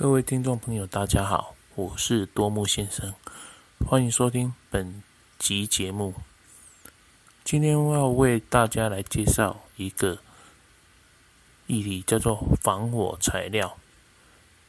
[0.00, 3.12] 各位听众朋友，大家好，我是多木先生，
[3.84, 5.02] 欢迎收听本
[5.40, 6.14] 集节目。
[7.42, 10.20] 今天我要为大家来介绍一个
[11.66, 13.76] 议题，叫做防火材料。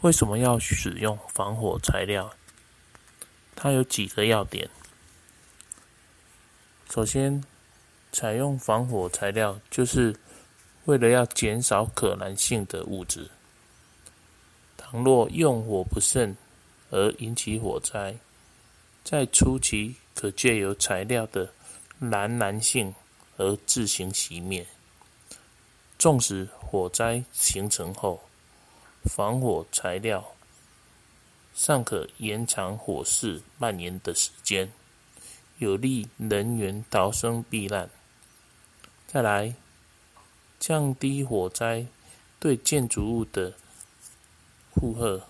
[0.00, 2.32] 为什么要使用防火材料？
[3.54, 4.70] 它有几个要点。
[6.88, 7.44] 首先，
[8.10, 10.16] 采用防火材料，就是
[10.86, 13.30] 为了要减少可燃性的物质。
[14.90, 16.36] 倘若用火不慎
[16.90, 18.16] 而引起火灾，
[19.04, 21.48] 在初期可借由材料的
[22.00, 22.92] 燃燃性
[23.36, 24.66] 而自行熄灭。
[25.96, 28.20] 纵使火灾形成后，
[29.04, 30.24] 防火材料
[31.54, 34.72] 尚可延长火势蔓延的时间，
[35.58, 37.88] 有利人员逃生避难。
[39.06, 39.54] 再来，
[40.58, 41.86] 降低火灾
[42.40, 43.52] 对建筑物的。
[44.80, 45.20] 负荷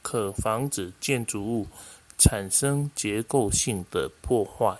[0.00, 1.66] 可防止建筑物
[2.16, 4.78] 产生结构性的破坏。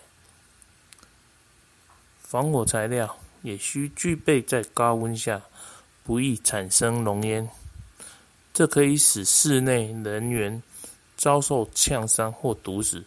[2.21, 5.43] 防火材料也需具备在高温下
[6.05, 7.51] 不易产生浓烟，
[8.55, 10.63] 这可以使室内人员
[11.17, 13.05] 遭受呛伤或毒死，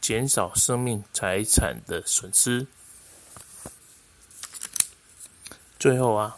[0.00, 2.64] 减少生命财产的损失。
[5.76, 6.36] 最后啊，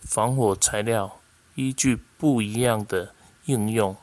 [0.00, 1.20] 防火材料
[1.54, 3.14] 依据不一样的。
[3.46, 3.96] 应用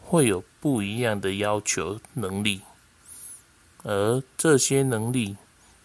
[0.00, 2.62] 会有不一样的要求能力，
[3.82, 5.36] 而这些能力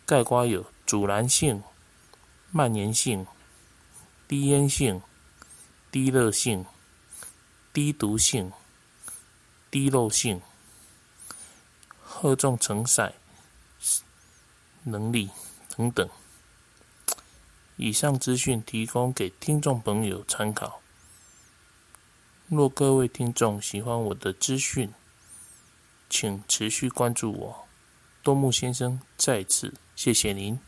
[0.06, 1.64] 概括有阻燃性、
[2.52, 3.26] 蔓延性、
[4.28, 5.02] 低烟性、
[5.92, 6.66] 低热性、
[7.72, 8.52] 低毒性、
[9.72, 10.42] 低漏性、
[12.04, 13.14] 荷重承载
[14.84, 15.30] 能力
[15.78, 16.10] 等等。
[17.78, 20.82] 以上资讯提供给听众朋友参考。
[22.50, 24.92] 若各位听众喜欢我的资讯，
[26.10, 27.68] 请持续关注我，
[28.24, 30.60] 多木先生再次谢谢您。